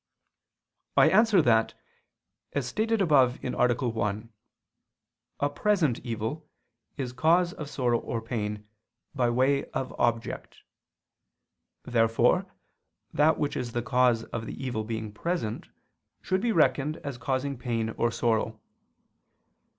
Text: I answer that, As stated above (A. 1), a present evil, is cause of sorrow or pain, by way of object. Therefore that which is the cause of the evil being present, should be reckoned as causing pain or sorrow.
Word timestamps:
I 0.97 1.11
answer 1.11 1.43
that, 1.43 1.75
As 2.53 2.65
stated 2.65 3.03
above 3.03 3.37
(A. 3.45 3.49
1), 3.87 4.29
a 5.41 5.49
present 5.51 5.99
evil, 5.99 6.49
is 6.97 7.13
cause 7.13 7.53
of 7.53 7.69
sorrow 7.69 7.99
or 7.99 8.19
pain, 8.19 8.67
by 9.13 9.29
way 9.29 9.65
of 9.73 9.93
object. 9.99 10.57
Therefore 11.83 12.47
that 13.13 13.37
which 13.37 13.55
is 13.55 13.73
the 13.73 13.83
cause 13.83 14.23
of 14.23 14.47
the 14.47 14.65
evil 14.65 14.83
being 14.83 15.11
present, 15.11 15.67
should 16.23 16.41
be 16.41 16.51
reckoned 16.51 16.97
as 17.03 17.19
causing 17.19 17.55
pain 17.55 17.91
or 17.91 18.09
sorrow. 18.09 18.59